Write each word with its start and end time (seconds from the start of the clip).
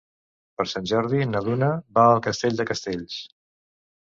Per 0.61 0.65
Sant 0.69 0.87
Jordi 0.91 1.27
na 1.33 1.41
Duna 1.49 1.69
va 1.99 2.07
a 2.15 2.25
Castell 2.29 2.59
de 2.63 2.67
Castells. 2.73 3.19